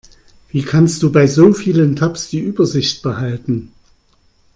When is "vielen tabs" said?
1.53-2.29